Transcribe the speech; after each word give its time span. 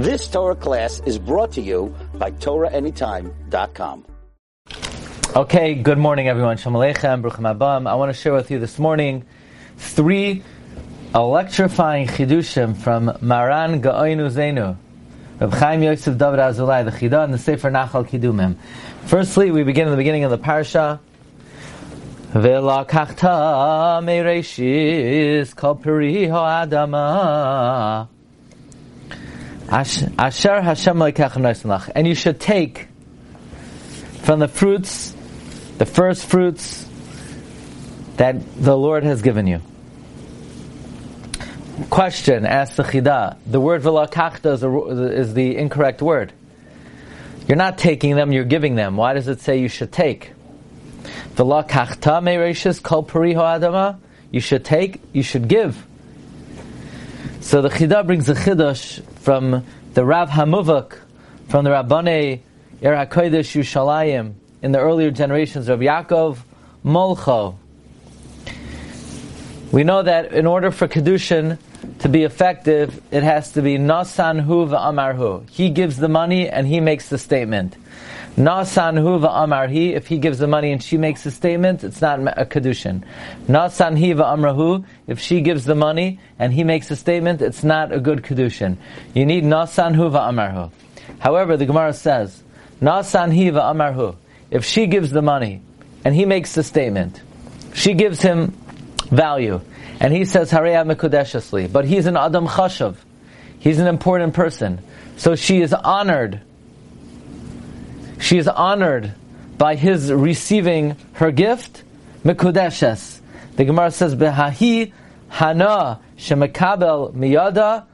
This 0.00 0.28
Torah 0.28 0.56
class 0.56 1.00
is 1.04 1.18
brought 1.18 1.52
to 1.52 1.60
you 1.60 1.94
by 2.14 2.30
TorahAnytime.com. 2.30 4.06
Okay, 5.36 5.74
good 5.74 5.98
morning 5.98 6.26
everyone. 6.26 6.56
Shalom 6.56 6.80
Aleichem, 6.80 7.20
Bruchim 7.20 7.44
Abam. 7.54 7.86
I 7.86 7.96
want 7.96 8.08
to 8.08 8.18
share 8.18 8.32
with 8.32 8.50
you 8.50 8.58
this 8.58 8.78
morning 8.78 9.26
three 9.76 10.42
electrifying 11.14 12.06
chidushim 12.06 12.74
from 12.74 13.14
Maran 13.20 13.82
Ga'oinu 13.82 14.30
Zenu, 14.30 14.78
Reb 15.38 15.52
Chaim 15.52 15.82
Yosef 15.82 16.16
David 16.16 16.40
Azulai, 16.40 16.82
the 16.82 16.92
Chidah 16.92 17.24
and 17.24 17.34
the 17.34 17.38
Sefer 17.38 17.70
Nachal 17.70 18.08
Kedumim. 18.08 18.56
Firstly, 19.04 19.50
we 19.50 19.64
begin 19.64 19.86
in 19.86 19.90
the 19.90 19.98
beginning 19.98 20.24
of 20.24 20.30
the 20.30 20.38
parsha. 20.38 20.98
Velakachta 22.32 24.00
mereishis 24.02 25.54
kol 25.54 25.74
peri 25.74 26.26
ha'adama 26.26 28.08
Asher 29.70 30.60
Hashem 30.60 31.02
And 31.94 32.06
you 32.06 32.14
should 32.14 32.40
take 32.40 32.88
from 34.22 34.40
the 34.40 34.48
fruits, 34.48 35.14
the 35.78 35.86
first 35.86 36.26
fruits 36.26 36.86
that 38.16 38.36
the 38.56 38.76
Lord 38.76 39.04
has 39.04 39.22
given 39.22 39.46
you. 39.46 39.60
Question, 41.88 42.44
ask 42.44 42.76
the 42.76 42.82
Chidah. 42.82 43.38
The 43.46 43.60
word 43.60 43.82
velakachta 43.82 44.52
is, 44.52 45.18
is 45.28 45.34
the 45.34 45.56
incorrect 45.56 46.02
word. 46.02 46.32
You're 47.46 47.56
not 47.56 47.78
taking 47.78 48.16
them, 48.16 48.32
you're 48.32 48.44
giving 48.44 48.74
them. 48.74 48.96
Why 48.96 49.14
does 49.14 49.28
it 49.28 49.40
say 49.40 49.60
you 49.60 49.68
should 49.68 49.92
take? 49.92 50.32
Velakachta 51.36 52.20
meireshis 52.20 52.82
kol 52.82 53.04
peri 53.04 53.34
adama. 53.34 53.98
You 54.30 54.40
should 54.40 54.64
take, 54.64 55.00
you 55.12 55.22
should 55.22 55.48
give. 55.48 55.86
So 57.40 57.62
the 57.62 57.70
Chidah 57.70 58.06
brings 58.06 58.28
a 58.28 58.34
Chidash 58.34 59.02
from 59.20 59.64
the 59.94 60.04
Rav 60.04 60.30
Hamuvak, 60.30 60.98
from 61.48 61.64
the 61.64 61.70
Rabbane 61.70 62.40
Yer 62.80 63.06
HaKodesh 63.06 63.60
Yerushalayim, 63.60 64.34
in 64.62 64.72
the 64.72 64.78
earlier 64.78 65.10
generations 65.10 65.68
of 65.68 65.80
Yaakov 65.80 66.38
Molcho. 66.84 67.56
We 69.72 69.84
know 69.84 70.02
that 70.02 70.32
in 70.32 70.46
order 70.46 70.70
for 70.70 70.88
Kedushin 70.88 71.58
to 72.00 72.08
be 72.08 72.24
effective, 72.24 73.00
it 73.10 73.22
has 73.22 73.52
to 73.52 73.62
be 73.62 73.76
Nasan 73.76 74.40
Hu 74.40 74.66
Amarhu. 74.66 75.48
He 75.50 75.70
gives 75.70 75.98
the 75.98 76.08
money 76.08 76.48
and 76.48 76.66
he 76.66 76.80
makes 76.80 77.08
the 77.08 77.18
statement. 77.18 77.76
Nasan 78.40 78.98
hu 78.98 79.18
va'amarhi, 79.18 79.92
if 79.92 80.06
he 80.06 80.16
gives 80.16 80.38
the 80.38 80.46
money 80.46 80.72
and 80.72 80.82
she 80.82 80.96
makes 80.96 81.26
a 81.26 81.30
statement, 81.30 81.84
it's 81.84 82.00
not 82.00 82.20
a 82.20 82.46
kedushin. 82.46 83.04
Nasan 83.46 84.00
hi 84.00 84.14
va'amrahu, 84.14 84.82
if 85.06 85.20
she 85.20 85.42
gives 85.42 85.66
the 85.66 85.74
money 85.74 86.18
and 86.38 86.50
he 86.50 86.64
makes 86.64 86.90
a 86.90 86.96
statement, 86.96 87.42
it's 87.42 87.62
not 87.62 87.92
a 87.92 88.00
good 88.00 88.22
kedushin. 88.22 88.78
You 89.12 89.26
need 89.26 89.44
nasan 89.44 89.94
hu 89.94 90.08
va'amarhu. 90.08 90.70
However, 91.18 91.58
the 91.58 91.66
Gemara 91.66 91.92
says, 91.92 92.42
nasan 92.80 93.28
hi 93.36 93.50
va'amarhu, 93.50 94.16
if 94.50 94.64
she 94.64 94.86
gives 94.86 95.10
the 95.10 95.20
money 95.20 95.60
and 96.02 96.14
he 96.14 96.24
makes 96.24 96.54
the 96.54 96.62
statement, 96.62 97.20
she 97.74 97.92
gives 97.92 98.22
him 98.22 98.56
value, 99.10 99.60
and 100.00 100.14
he 100.14 100.24
says, 100.24 100.50
Hareya 100.50 100.90
mekudeshasli, 100.90 101.70
but 101.70 101.84
he's 101.84 102.06
an 102.06 102.16
adam 102.16 102.46
chashav, 102.46 102.96
he's 103.58 103.78
an 103.78 103.86
important 103.86 104.32
person, 104.32 104.80
so 105.18 105.36
she 105.36 105.60
is 105.60 105.74
honored 105.74 106.40
she 108.20 108.38
is 108.38 108.46
honored 108.46 109.14
by 109.58 109.74
his 109.74 110.12
receiving 110.12 110.96
her 111.14 111.30
gift, 111.32 111.82
Mekudeshes. 112.24 113.20
The 113.56 113.64
Gemara 113.64 113.90
says, 113.90 114.14
Behahi 114.14 114.92
hana 115.28 116.00
shemekabel 116.16 117.14
miyada 117.14 117.86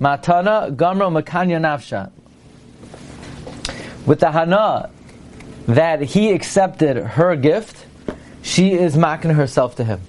matana 0.00 0.74
gamro 0.74 1.12
makanya 1.12 1.58
nafsha. 1.58 2.10
With 4.06 4.20
the 4.20 4.30
hana 4.30 4.90
that 5.66 6.02
he 6.02 6.32
accepted 6.32 6.96
her 6.96 7.36
gift, 7.36 7.86
she 8.42 8.72
is 8.72 8.96
making 8.96 9.32
herself 9.32 9.76
to 9.76 9.84
him. 9.84 10.00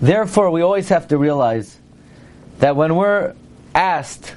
Therefore, 0.00 0.50
we 0.50 0.62
always 0.62 0.88
have 0.88 1.08
to 1.08 1.18
realize 1.18 1.78
that 2.58 2.76
when 2.76 2.96
we're 2.96 3.34
asked 3.74 4.34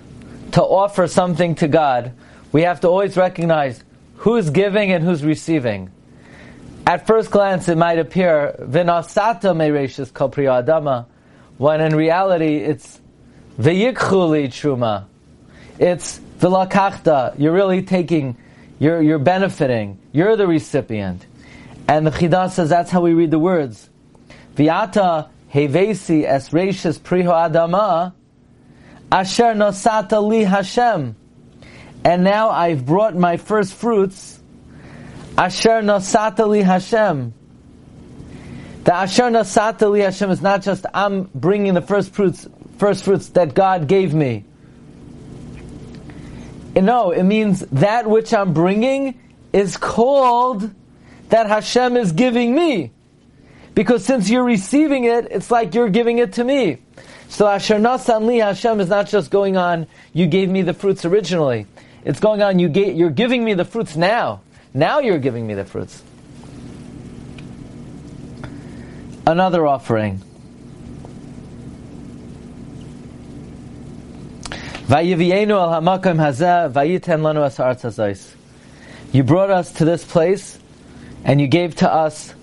to 0.53 0.61
offer 0.61 1.07
something 1.07 1.55
to 1.55 1.67
God, 1.67 2.13
we 2.51 2.63
have 2.63 2.81
to 2.81 2.87
always 2.87 3.15
recognize 3.15 3.83
who's 4.21 4.51
giving 4.51 4.91
and 4.91 5.03
who's 5.03 5.23
receiving. 5.23 5.89
At 6.85 7.07
first 7.07 7.31
glance, 7.31 7.67
it 7.69 7.77
might 7.77 7.97
appear 7.97 8.55
vinasata 8.59 9.55
meireshis 9.55 10.13
kol 10.13 10.29
adama, 10.29 11.07
when 11.57 11.81
in 11.81 11.95
reality 11.95 12.57
it's 12.57 13.01
v'yikchuli 13.59 14.45
truma. 14.49 15.05
It's 15.79 16.19
v'lakachta. 16.39 17.39
You're 17.39 17.51
really 17.51 17.81
taking, 17.81 18.37
you're 18.77 19.01
you're 19.01 19.17
benefiting. 19.17 19.97
You're 20.11 20.35
the 20.35 20.45
recipient. 20.45 21.25
And 21.87 22.05
the 22.05 22.11
Chidah 22.11 22.51
says 22.51 22.69
that's 22.69 22.91
how 22.91 23.01
we 23.01 23.13
read 23.13 23.31
the 23.31 23.39
words. 23.39 23.89
Viata 24.53 25.29
hevesi 25.51 26.25
es 26.25 26.49
reishis 26.49 26.99
priho 26.99 27.33
adama 27.33 28.13
asher 29.11 29.55
nosata 29.55 30.21
li 30.21 30.43
Hashem 30.43 31.15
and 32.03 32.23
now 32.23 32.49
I've 32.49 32.85
brought 32.85 33.15
my 33.15 33.37
first 33.37 33.73
fruits. 33.73 34.39
Asher 35.37 35.81
nasatali 35.81 36.63
Hashem. 36.63 37.33
The 38.83 38.95
Asher 38.95 39.23
nasatali 39.23 40.03
Hashem 40.03 40.31
is 40.31 40.41
not 40.41 40.63
just 40.63 40.85
I'm 40.93 41.23
bringing 41.35 41.73
the 41.73 41.81
first 41.81 42.13
fruits, 42.13 42.47
first 42.77 43.03
fruits 43.03 43.29
that 43.29 43.53
God 43.53 43.87
gave 43.87 44.13
me. 44.13 44.45
No, 46.75 47.11
it 47.11 47.23
means 47.23 47.59
that 47.71 48.09
which 48.09 48.33
I'm 48.33 48.53
bringing 48.53 49.19
is 49.53 49.77
called 49.77 50.69
that 51.29 51.47
Hashem 51.47 51.97
is 51.97 52.11
giving 52.13 52.55
me. 52.55 52.91
Because 53.75 54.03
since 54.03 54.29
you're 54.29 54.43
receiving 54.43 55.03
it, 55.05 55.27
it's 55.31 55.51
like 55.51 55.75
you're 55.75 55.89
giving 55.89 56.17
it 56.17 56.33
to 56.33 56.43
me. 56.43 56.77
So 57.29 57.47
Asher 57.47 57.79
Nasan 57.79 58.27
Hashem 58.39 58.81
is 58.81 58.89
not 58.89 59.07
just 59.07 59.31
going 59.31 59.55
on, 59.55 59.87
you 60.11 60.27
gave 60.27 60.49
me 60.49 60.61
the 60.61 60.73
fruits 60.73 61.05
originally. 61.05 61.67
It's 62.03 62.19
going 62.19 62.41
on, 62.41 62.59
you 62.59 62.69
get, 62.69 62.95
you're 62.95 63.09
giving 63.09 63.43
me 63.43 63.53
the 63.53 63.65
fruits 63.65 63.95
now. 63.95 64.41
Now 64.73 64.99
you're 64.99 65.19
giving 65.19 65.45
me 65.45 65.53
the 65.53 65.65
fruits. 65.65 66.01
Another 69.27 69.67
offering. 69.67 70.21
You 79.13 79.23
brought 79.23 79.49
us 79.49 79.71
to 79.73 79.85
this 79.85 80.03
place 80.03 80.59
and 81.23 81.39
you 81.39 81.47
gave 81.47 81.75
to 81.77 81.93
us 81.93 82.33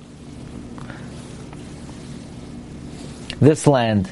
this 3.40 3.66
land. 3.66 4.10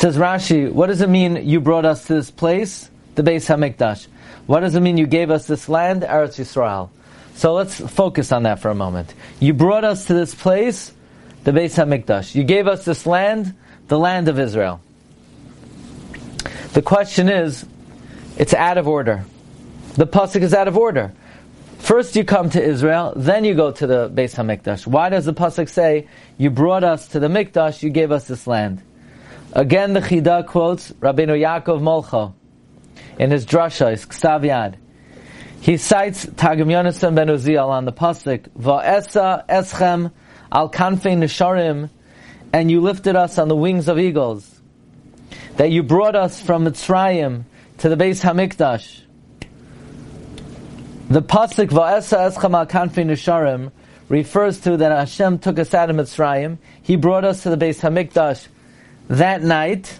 Says 0.00 0.16
Rashi, 0.16 0.72
what 0.72 0.86
does 0.86 1.02
it 1.02 1.10
mean 1.10 1.46
you 1.46 1.60
brought 1.60 1.84
us 1.84 2.06
to 2.06 2.14
this 2.14 2.30
place, 2.30 2.90
the 3.16 3.22
Beis 3.22 3.46
Hamikdash? 3.54 4.06
What 4.46 4.60
does 4.60 4.74
it 4.74 4.80
mean 4.80 4.96
you 4.96 5.06
gave 5.06 5.30
us 5.30 5.46
this 5.46 5.68
land, 5.68 6.00
Eretz 6.00 6.38
Yisrael? 6.38 6.88
So 7.34 7.52
let's 7.52 7.78
focus 7.78 8.32
on 8.32 8.44
that 8.44 8.60
for 8.60 8.70
a 8.70 8.74
moment. 8.74 9.12
You 9.40 9.52
brought 9.52 9.84
us 9.84 10.06
to 10.06 10.14
this 10.14 10.34
place, 10.34 10.90
the 11.44 11.50
Beis 11.50 11.76
Hamikdash. 11.76 12.34
You 12.34 12.44
gave 12.44 12.66
us 12.66 12.86
this 12.86 13.04
land, 13.04 13.54
the 13.88 13.98
land 13.98 14.28
of 14.28 14.38
Israel. 14.38 14.80
The 16.72 16.80
question 16.80 17.28
is, 17.28 17.66
it's 18.38 18.54
out 18.54 18.78
of 18.78 18.88
order. 18.88 19.26
The 19.96 20.06
pasuk 20.06 20.40
is 20.40 20.54
out 20.54 20.66
of 20.66 20.78
order. 20.78 21.12
First 21.78 22.16
you 22.16 22.24
come 22.24 22.48
to 22.48 22.62
Israel, 22.62 23.12
then 23.16 23.44
you 23.44 23.52
go 23.52 23.70
to 23.70 23.86
the 23.86 24.08
Beis 24.08 24.34
Hamikdash. 24.34 24.86
Why 24.86 25.10
does 25.10 25.26
the 25.26 25.34
pasuk 25.34 25.68
say, 25.68 26.08
"You 26.38 26.48
brought 26.48 26.84
us 26.84 27.08
to 27.08 27.20
the 27.20 27.28
Mikdash, 27.28 27.82
you 27.82 27.90
gave 27.90 28.10
us 28.10 28.26
this 28.26 28.46
land"? 28.46 28.80
Again, 29.52 29.94
the 29.94 30.00
Chida 30.00 30.46
quotes 30.46 30.92
Rabbeinu 30.92 31.36
Yaakov 31.36 31.80
Molcho 31.80 32.34
in 33.18 33.32
his 33.32 33.44
drasha, 33.44 33.90
his 33.90 34.06
Ksav 34.06 34.42
Yad. 34.42 34.76
He 35.60 35.76
cites 35.76 36.24
Targum 36.36 36.68
Yonasan 36.68 37.16
ben 37.16 37.26
Uziel 37.26 37.66
on 37.66 37.84
the 37.84 37.92
pasuk 37.92 38.48
Va'esa 38.50 39.44
eschem 39.48 40.12
al 40.52 40.70
kanfei 40.70 41.18
nisharim, 41.18 41.90
and 42.52 42.70
you 42.70 42.80
lifted 42.80 43.16
us 43.16 43.38
on 43.38 43.48
the 43.48 43.56
wings 43.56 43.88
of 43.88 43.98
eagles. 43.98 44.60
That 45.56 45.72
you 45.72 45.82
brought 45.82 46.14
us 46.14 46.40
from 46.40 46.64
Mitzrayim 46.64 47.42
to 47.78 47.88
the 47.88 47.96
Beis 47.96 48.22
Hamikdash. 48.22 49.02
The 51.08 51.22
pasuk 51.22 51.70
Va'esa 51.70 52.30
eschem 52.30 52.54
al 52.54 52.66
kanfei 52.66 53.04
nisharim 53.04 53.72
refers 54.08 54.60
to 54.60 54.76
that 54.76 54.92
Hashem 54.92 55.40
took 55.40 55.58
us 55.58 55.74
out 55.74 55.90
of 55.90 55.96
Mitzrayim. 55.96 56.58
He 56.80 56.94
brought 56.94 57.24
us 57.24 57.42
to 57.42 57.50
the 57.50 57.56
Beis 57.56 57.80
Hamikdash 57.80 58.46
that 59.10 59.42
night 59.42 59.98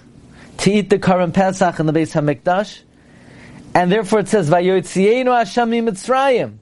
to 0.58 0.70
eat 0.70 0.88
the 0.88 0.98
Karim 0.98 1.32
Pesach 1.32 1.80
in 1.80 1.86
the 1.86 1.92
Beis 1.92 2.14
Hamikdash, 2.14 2.82
and 3.74 3.90
therefore 3.90 4.20
it 4.20 4.28
says 4.28 4.48
Vayotzienu 4.48 5.36
Hashem 5.36 5.70
Mitzrayim. 5.70 6.58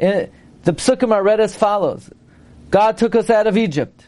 Uh, 0.00 0.26
the 0.64 0.72
psukim 0.72 1.12
are 1.12 1.22
read 1.22 1.40
as 1.40 1.54
follows: 1.54 2.10
God 2.70 2.98
took 2.98 3.14
us 3.14 3.30
out 3.30 3.46
of 3.46 3.56
Egypt, 3.56 4.04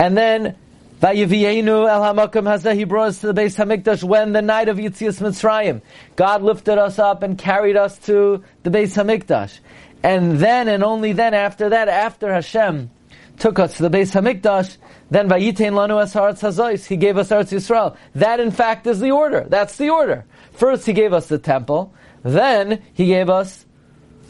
and 0.00 0.16
then 0.16 0.56
Vayivienu 1.00 1.88
el 1.88 2.02
hamakom 2.02 2.42
hazeh, 2.42 2.74
he 2.74 2.84
brought 2.84 3.08
us 3.08 3.20
to 3.20 3.32
the 3.32 3.40
Beis 3.40 3.56
Hamikdash 3.56 4.02
when 4.02 4.32
the 4.32 4.42
night 4.42 4.68
of 4.68 4.78
Yitzias 4.78 5.20
Mitzrayim. 5.20 5.82
God 6.16 6.42
lifted 6.42 6.78
us 6.78 6.98
up 6.98 7.22
and 7.22 7.38
carried 7.38 7.76
us 7.76 7.98
to 8.00 8.42
the 8.64 8.70
Beis 8.70 8.96
Hamikdash. 8.96 9.60
And 10.02 10.38
then 10.38 10.68
and 10.68 10.82
only 10.82 11.12
then 11.12 11.34
after 11.34 11.68
that, 11.68 11.88
after 11.88 12.32
Hashem 12.32 12.90
took 13.38 13.58
us 13.58 13.76
to 13.76 13.88
the 13.88 13.90
Beis 13.90 14.12
Hamikdash, 14.12 14.76
then 15.10 15.28
Vayitain 15.28 15.72
lanu 15.72 16.02
es 16.02 16.14
haaretz 16.14 16.86
he 16.86 16.96
gave 16.96 17.16
us 17.16 17.28
Eretz 17.28 17.52
Yisrael. 17.52 17.96
That 18.14 18.40
in 18.40 18.50
fact 18.50 18.86
is 18.86 19.00
the 19.00 19.10
order. 19.10 19.46
That's 19.48 19.76
the 19.76 19.90
order. 19.90 20.24
First 20.52 20.86
he 20.86 20.92
gave 20.92 21.12
us 21.12 21.26
the 21.26 21.38
temple, 21.38 21.92
then 22.22 22.82
he 22.94 23.06
gave 23.06 23.28
us 23.28 23.64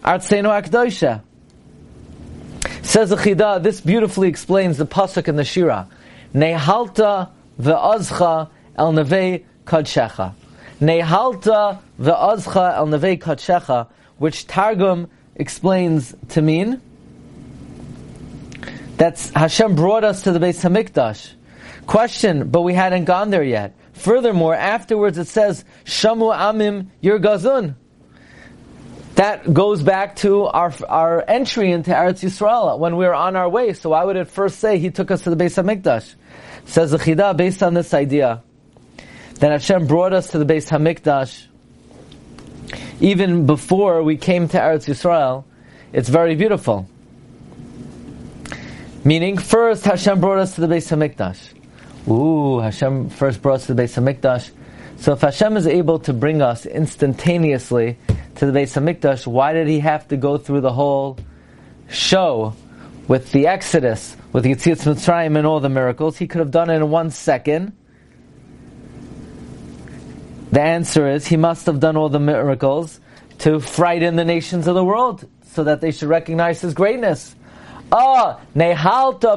Artzenu 0.02 0.62
Akdosha. 0.62 1.22
Says 2.82 3.10
the 3.10 3.16
Chida, 3.16 3.62
this 3.62 3.80
beautifully 3.80 4.28
explains 4.28 4.78
the 4.78 4.86
pasuk 4.86 5.28
in 5.28 5.36
the 5.36 5.44
Shira. 5.44 5.88
Nehalta 6.34 7.30
ve'azcha 7.60 8.50
el 8.76 8.92
nevei 8.92 9.44
kadshecha. 9.64 10.34
Nehalta 10.80 11.80
ve'azcha 11.98 12.76
el 12.76 12.86
nevei 12.86 13.18
kadshecha, 13.18 13.88
which 14.18 14.46
Targum 14.46 15.08
explains 15.34 16.14
to 16.28 16.42
mean 16.42 16.80
that's 18.96 19.30
Hashem 19.30 19.74
brought 19.74 20.04
us 20.04 20.22
to 20.22 20.32
the 20.32 20.38
Beis 20.38 20.62
Hamikdash. 20.62 21.32
Question, 21.86 22.48
but 22.48 22.62
we 22.62 22.74
hadn't 22.74 23.04
gone 23.04 23.30
there 23.30 23.44
yet. 23.44 23.76
Furthermore, 23.92 24.54
afterwards 24.54 25.18
it 25.18 25.26
says, 25.26 25.64
Shamu 25.84 26.34
Amim 26.34 26.88
Yir 27.00 27.18
Gazun. 27.18 27.76
That 29.14 29.52
goes 29.52 29.82
back 29.82 30.16
to 30.16 30.44
our, 30.44 30.72
our 30.88 31.24
entry 31.26 31.72
into 31.72 31.90
Eretz 31.90 32.22
Yisrael 32.22 32.78
when 32.78 32.96
we 32.96 33.06
were 33.06 33.14
on 33.14 33.34
our 33.36 33.48
way. 33.48 33.72
So 33.72 33.90
why 33.90 34.04
would 34.04 34.16
it 34.16 34.28
first 34.28 34.58
say 34.58 34.78
He 34.78 34.90
took 34.90 35.10
us 35.10 35.22
to 35.22 35.30
the 35.30 35.36
Beis 35.36 35.62
Hamikdash? 35.62 36.14
Says 36.66 36.90
the 36.90 36.98
Chida, 36.98 37.36
based 37.36 37.62
on 37.62 37.74
this 37.74 37.94
idea, 37.94 38.42
that 39.40 39.52
Hashem 39.52 39.86
brought 39.86 40.12
us 40.12 40.28
to 40.28 40.38
the 40.38 40.44
Beis 40.44 40.68
Hamikdash 40.68 41.46
even 43.00 43.46
before 43.46 44.02
we 44.02 44.16
came 44.16 44.48
to 44.48 44.58
Eretz 44.58 44.86
Yisrael. 44.86 45.44
It's 45.92 46.08
very 46.08 46.34
beautiful. 46.34 46.88
Meaning, 49.06 49.38
first 49.38 49.84
Hashem 49.84 50.20
brought 50.20 50.38
us 50.38 50.56
to 50.56 50.62
the 50.62 50.66
Beis 50.66 50.90
Hamikdash. 50.90 51.52
Ooh, 52.10 52.58
Hashem 52.58 53.08
first 53.10 53.40
brought 53.40 53.60
us 53.60 53.66
to 53.66 53.74
the 53.74 53.80
Beis 53.80 53.94
Hamikdash. 53.94 54.50
So 54.96 55.12
if 55.12 55.20
Hashem 55.20 55.56
is 55.56 55.68
able 55.68 56.00
to 56.00 56.12
bring 56.12 56.42
us 56.42 56.66
instantaneously 56.66 57.98
to 58.34 58.50
the 58.50 58.58
Beis 58.58 58.74
Hamikdash, 58.74 59.24
why 59.24 59.52
did 59.52 59.68
He 59.68 59.78
have 59.78 60.08
to 60.08 60.16
go 60.16 60.38
through 60.38 60.62
the 60.62 60.72
whole 60.72 61.18
show 61.88 62.54
with 63.06 63.30
the 63.30 63.46
Exodus, 63.46 64.16
with 64.32 64.44
Yitzias 64.44 64.82
Mitzrayim 64.92 65.38
and 65.38 65.46
all 65.46 65.60
the 65.60 65.68
miracles? 65.68 66.18
He 66.18 66.26
could 66.26 66.40
have 66.40 66.50
done 66.50 66.68
it 66.68 66.74
in 66.74 66.90
one 66.90 67.12
second. 67.12 67.76
The 70.50 70.62
answer 70.62 71.06
is 71.06 71.28
He 71.28 71.36
must 71.36 71.66
have 71.66 71.78
done 71.78 71.96
all 71.96 72.08
the 72.08 72.18
miracles 72.18 72.98
to 73.38 73.60
frighten 73.60 74.16
the 74.16 74.24
nations 74.24 74.66
of 74.66 74.74
the 74.74 74.84
world 74.84 75.28
so 75.52 75.62
that 75.62 75.80
they 75.80 75.92
should 75.92 76.08
recognize 76.08 76.60
His 76.60 76.74
greatness. 76.74 77.36
Ah, 77.92 78.36
nehalta 78.54 79.36